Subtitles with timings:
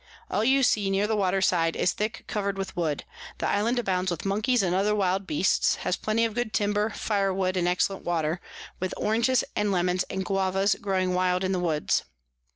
[0.31, 3.03] All you see near the Water side is thick covered with Wood.
[3.37, 7.31] The Island abounds with Monkeys and other wild Beasts, has plenty of good Timber, Fire
[7.31, 8.41] wood, and excellent Water,
[8.79, 12.03] with Oranges and Lemons, and Guavas growing wild in the Woods.